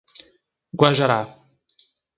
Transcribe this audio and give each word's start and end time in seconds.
Guajará 0.79 1.21